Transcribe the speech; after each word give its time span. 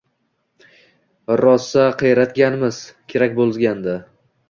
Rosa 1.43 1.85
qiyratganmiz! 2.01 2.83
Kerak 3.15 3.41
boʻlgan-da! 3.41 4.01